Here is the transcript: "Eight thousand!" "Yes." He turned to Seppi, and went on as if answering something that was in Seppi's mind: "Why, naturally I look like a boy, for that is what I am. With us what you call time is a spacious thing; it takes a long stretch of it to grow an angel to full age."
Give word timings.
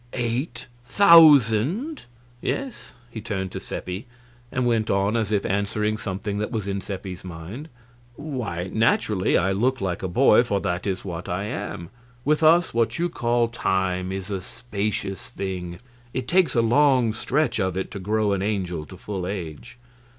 "Eight 0.13 0.65
thousand!" 0.83 2.05
"Yes." 2.41 2.93
He 3.11 3.21
turned 3.21 3.51
to 3.51 3.59
Seppi, 3.59 4.07
and 4.51 4.65
went 4.65 4.89
on 4.89 5.15
as 5.15 5.31
if 5.31 5.45
answering 5.45 5.95
something 5.95 6.39
that 6.39 6.49
was 6.49 6.67
in 6.67 6.81
Seppi's 6.81 7.23
mind: 7.23 7.69
"Why, 8.15 8.71
naturally 8.73 9.37
I 9.37 9.51
look 9.51 9.79
like 9.79 10.01
a 10.01 10.07
boy, 10.07 10.41
for 10.43 10.59
that 10.61 10.87
is 10.87 11.05
what 11.05 11.29
I 11.29 11.43
am. 11.43 11.91
With 12.25 12.41
us 12.41 12.73
what 12.73 12.97
you 12.97 13.09
call 13.09 13.47
time 13.47 14.11
is 14.11 14.31
a 14.31 14.41
spacious 14.41 15.29
thing; 15.29 15.77
it 16.15 16.27
takes 16.27 16.55
a 16.55 16.63
long 16.63 17.13
stretch 17.13 17.59
of 17.59 17.77
it 17.77 17.91
to 17.91 17.99
grow 17.99 18.33
an 18.33 18.41
angel 18.41 18.87
to 18.87 18.97
full 18.97 19.27
age." 19.27 19.77